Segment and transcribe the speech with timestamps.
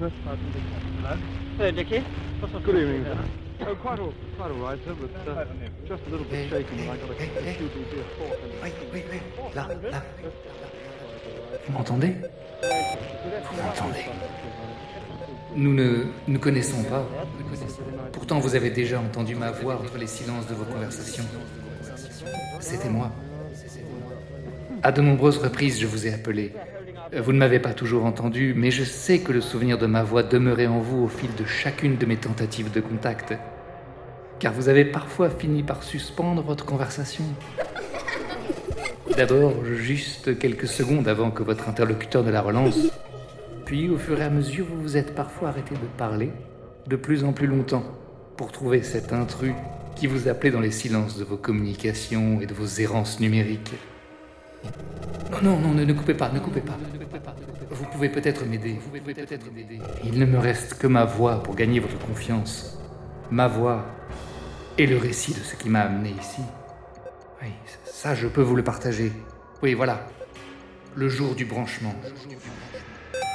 [0.00, 2.02] Hello, Dickie.
[2.40, 2.64] What's up?
[2.64, 3.04] Good evening.
[3.60, 5.44] Oh, quite all, quite all right, sir, but uh,
[5.86, 7.56] just a little bit shaken when I got a hey, hey.
[7.56, 8.38] QBB of thought.
[8.62, 9.20] Oui, oui, oui.
[9.54, 10.02] Là, là.
[11.66, 12.14] Vous m'entendez?
[12.62, 14.06] Vous m'entendez?
[15.54, 17.06] Nous ne nous connaissons pas.
[18.12, 21.26] Pourtant, vous avez déjà entendu ma voix entre les silences de vos conversations.
[22.58, 23.12] C'était moi.
[24.82, 26.54] À de nombreuses reprises, je vous ai appelé.
[27.16, 30.22] Vous ne m'avez pas toujours entendu, mais je sais que le souvenir de ma voix
[30.22, 33.34] demeurait en vous au fil de chacune de mes tentatives de contact.
[34.38, 37.24] Car vous avez parfois fini par suspendre votre conversation.
[39.16, 42.78] D'abord, juste quelques secondes avant que votre interlocuteur ne la relance.
[43.64, 46.30] Puis, au fur et à mesure, vous vous êtes parfois arrêté de parler,
[46.86, 47.84] de plus en plus longtemps,
[48.36, 49.54] pour trouver cet intrus
[49.96, 53.72] qui vous appelait dans les silences de vos communications et de vos errances numériques.
[55.30, 56.76] Non, non, non, ne, ne coupez pas, ne coupez pas.
[57.70, 58.74] Vous pouvez peut-être m'aider.
[58.74, 59.80] Vous pouvez peut-être m'aider.
[60.04, 62.78] Il ne me reste que ma voix pour gagner votre confiance.
[63.30, 63.86] Ma voix
[64.76, 66.42] et le récit de ce qui m'a amené ici.
[67.42, 67.48] Oui,
[67.84, 69.12] ça, je peux vous le partager.
[69.62, 70.06] Oui, voilà.
[70.94, 71.94] Le jour du branchement.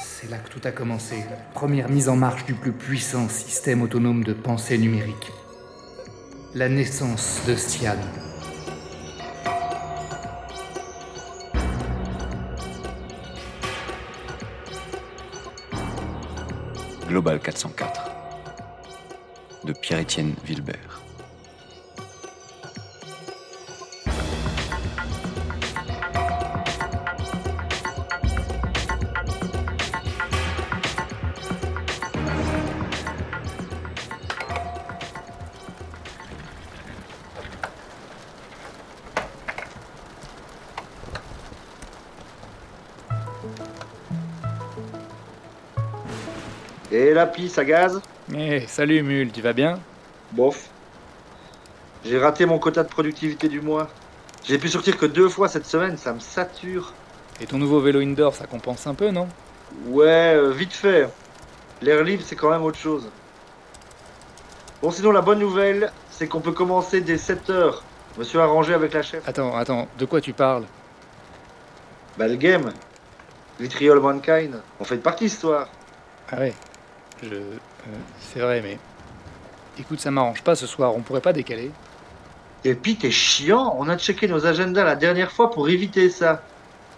[0.00, 1.24] C'est là que tout a commencé.
[1.54, 5.32] Première mise en marche du plus puissant système autonome de pensée numérique.
[6.54, 7.96] La naissance de Stian.
[17.08, 18.04] Global 404
[19.64, 20.97] de Pierre-Étienne Wilbert.
[46.98, 48.00] Et la pisse à gaz
[48.36, 49.78] Eh, salut Mule, tu vas bien
[50.32, 50.68] Bof.
[52.04, 53.86] J'ai raté mon quota de productivité du mois.
[54.44, 56.92] J'ai pu sortir que deux fois cette semaine, ça me sature.
[57.40, 59.28] Et ton nouveau vélo indoor, ça compense un peu, non
[59.86, 61.08] Ouais, euh, vite fait.
[61.82, 63.08] L'air libre, c'est quand même autre chose.
[64.82, 67.84] Bon, sinon, la bonne nouvelle, c'est qu'on peut commencer dès 7 heures.
[68.14, 69.22] Je me suis arrangé avec la chef.
[69.28, 70.64] Attends, attends, de quoi tu parles
[72.18, 72.72] Bah, le game.
[73.60, 74.60] Vitriol Mankind.
[74.80, 75.68] On fait partie ce soir.
[76.32, 76.54] Ah ouais,
[77.22, 77.34] je...
[77.34, 77.58] euh,
[78.20, 78.78] c'est vrai, mais...
[79.78, 81.70] Écoute, ça m'arrange pas ce soir, on pourrait pas décaler
[82.64, 83.76] Et puis, t'es chiant.
[83.78, 86.42] On a checké nos agendas la dernière fois pour éviter ça.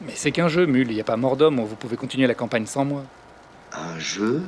[0.00, 2.66] Mais c'est qu'un jeu, Mule, y a pas mort d'homme, vous pouvez continuer la campagne
[2.66, 3.04] sans moi.
[3.72, 4.42] Un jeu?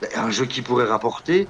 [0.00, 1.48] Bah, Un jeu qui pourrait rapporter?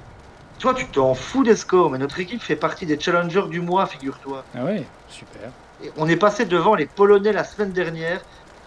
[0.59, 3.87] Toi, tu t'en fous des scores, mais notre équipe fait partie des challengers du mois,
[3.87, 4.47] figure-toi.
[4.53, 5.53] Ah ouais, super.
[5.79, 8.21] Et On est passé devant les Polonais la semaine dernière.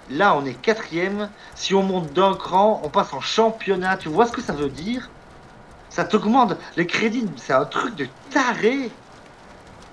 [0.09, 1.34] Là, on est quatrième.
[1.54, 3.97] Si on monte d'un cran, on passe en championnat.
[3.97, 5.10] Tu vois ce que ça veut dire?
[5.88, 7.34] Ça t'augmente les crédits.
[7.38, 9.03] C'est un truc de taré.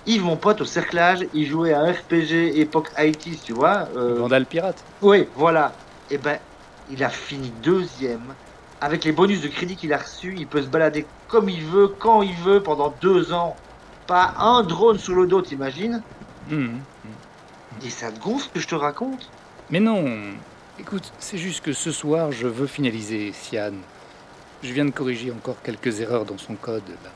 [0.04, 3.88] Yves, mon pote, au cerclage, il jouait à un RPG époque IT, tu vois.
[3.96, 4.86] euh, Vandal pirate.
[5.00, 5.84] oui, voilà.
[6.10, 6.40] Et ben,
[6.86, 8.36] il a fini deuxième.
[8.80, 11.88] Avec les bonus de crédit qu'il a reçus, il peut se balader comme il veut,
[12.00, 13.62] quand il veut, pendant deux ans.
[14.06, 16.04] Pas un drone sous le dos, t'imagines?
[16.46, 16.86] Mhm.
[17.80, 19.34] Et ça te gonfle ce que je te raconte?
[19.70, 20.04] Mais non,
[20.78, 23.72] écoute, c'est juste que ce soir, je veux finaliser Sian.
[24.62, 26.88] Je viens de corriger encore quelques erreurs dans son code.
[27.04, 27.10] là.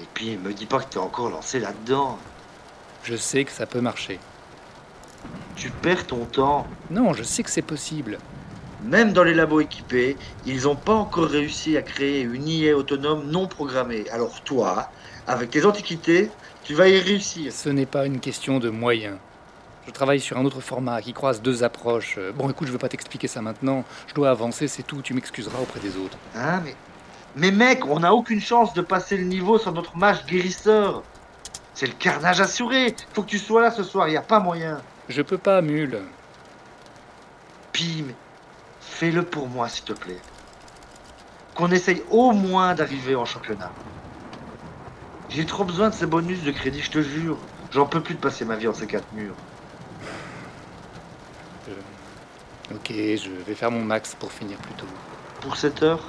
[0.00, 2.18] Et puis, me dis pas que t'es encore lancé là-dedans.
[3.02, 4.18] Je sais que ça peut marcher.
[5.56, 6.66] Tu perds ton temps.
[6.90, 8.18] Non, je sais que c'est possible.
[8.84, 10.16] Même dans les labos équipés,
[10.46, 14.08] ils n'ont pas encore réussi à créer une IA autonome non programmée.
[14.10, 14.90] Alors toi,
[15.26, 16.30] avec tes antiquités,
[16.64, 17.52] tu vas y réussir.
[17.52, 19.18] Ce n'est pas une question de moyens.
[19.86, 22.16] Je travaille sur un autre format qui croise deux approches.
[22.18, 23.84] Euh, Bon, écoute, je veux pas t'expliquer ça maintenant.
[24.06, 25.02] Je dois avancer, c'est tout.
[25.02, 26.18] Tu m'excuseras auprès des autres.
[26.36, 26.74] Hein, mais...
[27.36, 31.02] Mais mec, on n'a aucune chance de passer le niveau sur notre mage guérisseur.
[31.74, 32.94] C'est le carnage assuré.
[33.12, 34.80] Faut que tu sois là ce soir, y a pas moyen.
[35.08, 36.02] Je peux pas, Mule.
[37.72, 38.12] Pim,
[38.80, 40.20] fais-le pour moi, s'il te plaît.
[41.54, 43.70] Qu'on essaye au moins d'arriver en championnat.
[45.28, 47.38] J'ai trop besoin de ces bonus de crédit, je te jure.
[47.70, 49.36] J'en peux plus de passer ma vie en ces quatre murs.
[52.72, 54.86] Ok, je vais faire mon max pour finir plus tôt.
[55.40, 56.00] Pour cette heure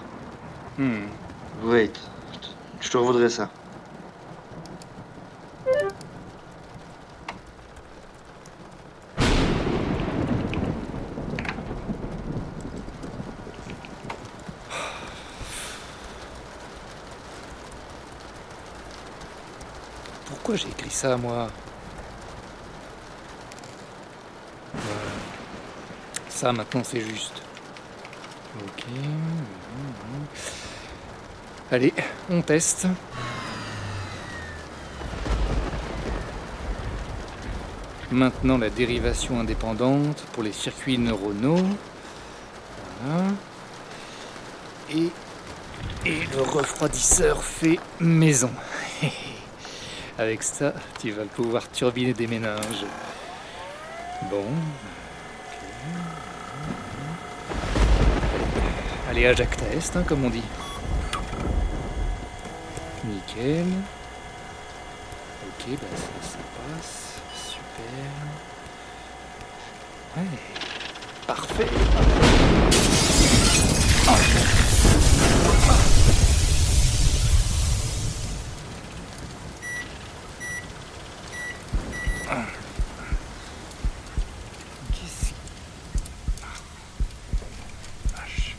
[0.77, 1.07] Hmm.
[1.63, 1.91] Wait.
[2.79, 3.49] Je te revaudrai ça.
[20.25, 21.49] Pourquoi j'ai écrit ça, moi?
[26.31, 27.43] Ça, maintenant, c'est juste.
[28.59, 28.85] Ok.
[31.71, 31.93] Allez,
[32.29, 32.87] on teste.
[38.11, 41.63] Maintenant la dérivation indépendante pour les circuits neuronaux.
[43.03, 43.27] Voilà.
[44.89, 45.09] Et,
[46.05, 48.51] le refroidisseur fait maison.
[50.17, 52.85] Avec ça, tu vas pouvoir turbiner des méninges.
[54.29, 54.43] Bon.
[59.11, 60.41] Allez, Ajax test, hein, comme on dit.
[63.03, 63.65] Nickel.
[65.49, 67.21] Ok, bah ça, ça passe.
[67.35, 68.07] Super.
[70.15, 70.23] Ouais.
[71.27, 71.67] Parfait.
[84.93, 85.33] Qu'est-ce
[88.15, 88.55] Vache.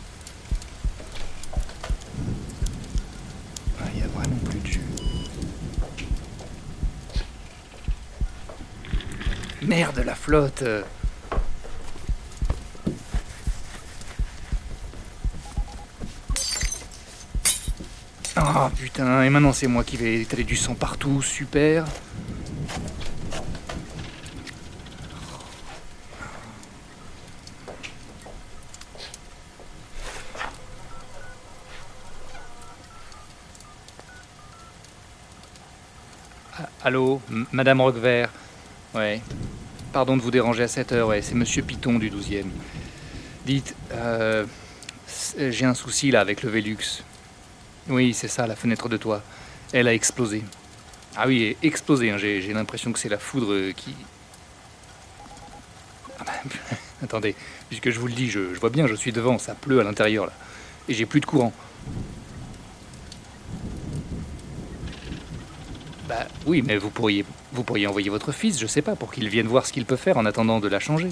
[3.81, 4.81] Ah, il y a vraiment plus de jus.
[9.63, 10.65] Merde, la flotte.
[18.35, 21.85] Ah putain, et maintenant c'est moi qui vais étaler du sang partout, super.
[36.59, 37.21] Ah, Allô,
[37.53, 38.31] Madame Roquevert
[38.95, 39.23] Ouais.
[39.93, 42.47] Pardon de vous déranger à cette heure, c'est Monsieur Piton du 12e.
[43.45, 44.47] Dites, euh,
[45.37, 47.05] j'ai un souci là avec le Velux.
[47.91, 49.23] Oui, c'est ça, la fenêtre de toit.
[49.75, 50.45] Elle a explosé.
[51.15, 53.95] Ah oui, explosé, hein, j'ai l'impression que c'est la foudre qui...
[56.19, 56.33] Ah bah,
[57.05, 57.35] attendez,
[57.69, 60.25] puisque je vous le dis, je vois bien, je suis devant, ça pleut à l'intérieur
[60.25, 60.33] là.
[60.89, 61.53] Et j'ai plus de courant.
[66.13, 69.31] Bah oui, mais vous pourriez, vous pourriez envoyer votre fils, je sais pas, pour qu'il
[69.31, 71.09] vienne voir ce qu'il peut faire en attendant de la changer.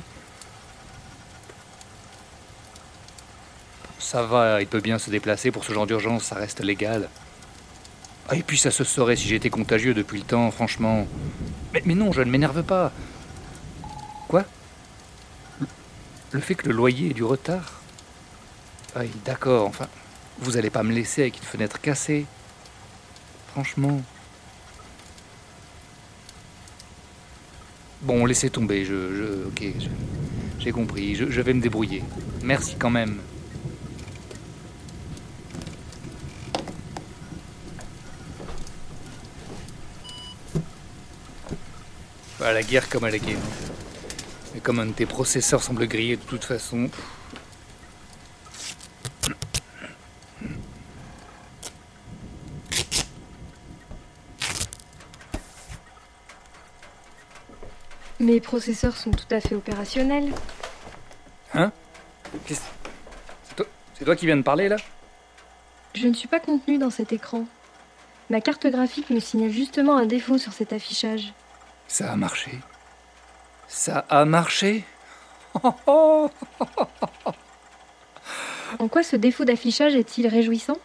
[3.98, 7.08] Ça va, il peut bien se déplacer pour ce genre d'urgence, ça reste légal.
[8.28, 11.06] Ah, et puis ça se saurait si j'étais contagieux depuis le temps, franchement.
[11.72, 12.92] Mais, non, je ne m'énerve pas.
[14.28, 14.44] Quoi?
[16.32, 17.80] Le, fait que le loyer ait du retard?
[18.94, 19.86] Ah, oui, d'accord, enfin.
[20.40, 22.26] Vous allez pas me laisser avec une fenêtre cassée.
[23.52, 24.02] Franchement.
[28.02, 29.14] Bon, laissez tomber, je.
[29.14, 29.74] je ok,
[30.58, 32.02] j'ai compris, je, vais me débrouiller.
[32.42, 33.18] Merci quand même.
[42.38, 43.36] Voilà, la guerre comme à la guerre.
[44.54, 46.88] Mais comme un de tes processeurs semble griller de toute façon.
[58.30, 60.32] Mes processeurs sont tout à fait opérationnels.
[61.52, 62.60] qu'est-ce-
[63.42, 63.66] C'est toi,
[63.98, 64.76] c'est toi qui viens de parler là?
[65.96, 67.44] Je ne suis pas contenue dans cet écran.
[68.30, 71.32] Ma carte graphique me signale justement un défaut sur cet affichage.
[71.88, 72.52] Ça a marché.
[73.66, 74.84] Ça a marché?
[75.64, 76.30] En
[78.88, 80.78] quoi ce défaut d'affichage est-il réjouissant?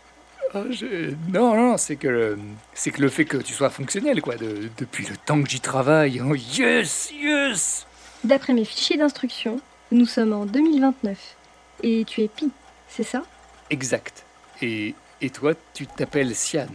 [0.72, 2.38] Je- Non, non, c'est que
[2.74, 5.60] c'est que le fait que tu sois fonctionnel, quoi, de- depuis le temps que j'y
[5.60, 6.22] travaille.
[6.22, 7.86] Oh, yes, yes
[8.24, 9.60] D'après mes fichiers d'instruction,
[9.92, 11.36] nous sommes en 2029.
[11.84, 12.52] Et tu es Pi,
[12.88, 13.24] c'est ça?
[13.70, 14.24] Exact.
[14.62, 16.68] Et, et toi, tu t'appelles Sian.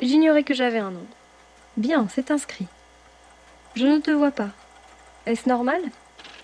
[0.00, 1.06] J'ignorais que j'avais un nom.
[1.76, 2.66] Bien, c'est inscrit.
[3.74, 4.50] Je ne te vois pas.
[5.26, 5.80] Est-ce normal?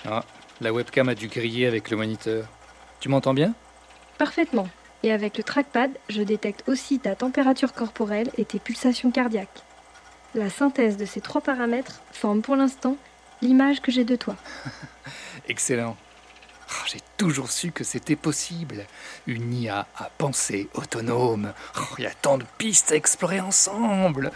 [0.06, 0.24] Ah,
[0.60, 2.46] la webcam a dû griller avec le moniteur.
[3.00, 3.54] Tu m'entends bien?
[4.18, 4.68] Parfaitement.
[5.02, 9.62] Et avec le trackpad, je détecte aussi ta température corporelle et tes pulsations cardiaques.
[10.34, 12.96] La synthèse de ces trois paramètres forme pour l'instant
[13.42, 14.36] l'image que j'ai de toi.
[15.48, 15.96] Excellent.
[16.70, 18.86] Ah, J'ai toujours su que c'était possible.
[19.26, 21.52] Une IA à penser autonome.
[21.78, 24.30] Oh, Il y a tant de pistes à explorer ensemble.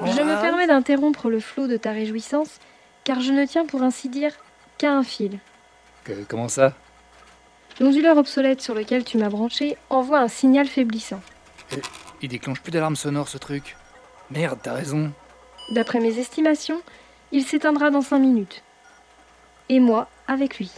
[0.00, 0.40] Je me Ah.
[0.40, 2.58] permets d'interrompre le flot de ta réjouissance,
[3.04, 4.32] car je ne tiens pour ainsi dire
[4.78, 5.38] qu'à un fil.
[6.04, 6.72] Que- comment ça?
[7.80, 11.20] L'onduleur obsolète sur lequel tu m'as branché envoie un signal faiblissant.
[12.22, 13.76] Il déclenche plus d'alarme sonore ce truc.
[14.30, 15.12] Merde, t'as raison.
[15.70, 16.80] D'après mes estimations,
[17.32, 18.62] il s'éteindra dans 5 minutes.
[19.68, 20.70] Et moi avec lui.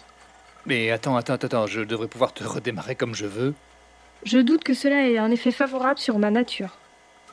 [0.66, 3.54] Mais attends, attends, attends, je devrais pouvoir te redémarrer comme je veux.
[4.24, 6.76] Je doute que cela ait un effet favorable sur ma nature.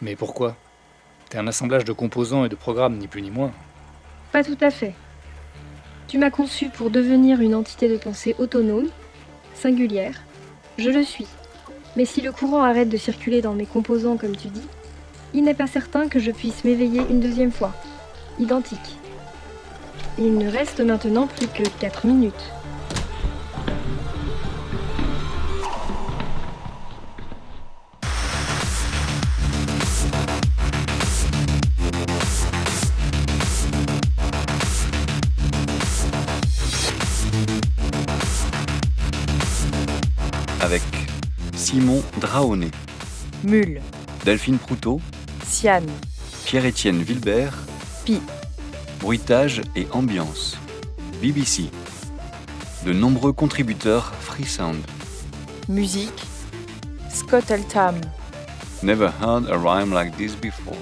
[0.02, 0.56] Mais pourquoi?
[1.30, 3.52] T'es un assemblage de composants et de programmes, ni plus ni moins.
[4.32, 4.94] Pas tout à fait.
[6.08, 8.90] Tu m'as conçu pour devenir une entité de pensée autonome,
[9.56, 10.22] singulière,
[10.78, 11.28] je le suis.
[11.96, 14.68] Mais si le courant arrête de circuler dans mes composants comme tu dis,
[15.34, 17.74] il n'est pas certain que je puisse m'éveiller une deuxième fois.
[18.40, 18.98] Identique.
[20.18, 22.34] Il ne reste maintenant plus que 4 minutes.
[41.76, 42.72] Simon Draonet,
[43.44, 43.82] Mule,
[44.24, 45.02] Delphine Proutot,
[45.46, 45.84] Cyan,
[46.46, 47.52] Pierre-Étienne Vilbert,
[48.06, 48.22] Pi.
[49.02, 50.58] Bruitage et ambiance,
[51.22, 51.64] BBC.
[52.86, 54.78] De nombreux contributeurs Freesound.
[55.68, 56.24] Musique,
[57.10, 58.00] Scott Altam,
[58.82, 60.78] Never heard a rhyme like this before.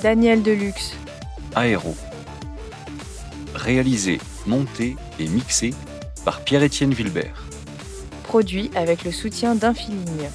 [0.00, 0.92] Daniel Deluxe,
[1.56, 1.96] Aéro.
[3.56, 5.74] Réalisé, monté et mixé
[6.24, 7.43] par Pierre-Étienne Vilbert.
[8.34, 10.28] Produit avec le soutien d'Infiligne.